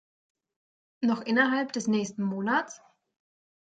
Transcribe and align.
Noch 1.03 1.21
innerhalb 1.21 1.73
des 1.73 1.85
nächsten 1.85 2.23
Monats? 2.23 2.81